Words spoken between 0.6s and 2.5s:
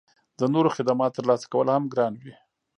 خدماتو ترلاسه کول هم ګران وي